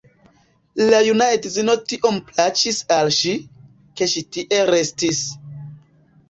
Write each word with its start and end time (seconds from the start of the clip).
La 0.91 1.01
juna 1.07 1.27
edzino 1.33 1.75
tiom 1.91 2.17
plaĉis 2.29 2.79
al 2.97 3.11
ŝi, 3.19 3.35
ke 4.01 4.09
ŝi 4.15 4.25
tie 4.39 4.65
restis. 4.73 5.23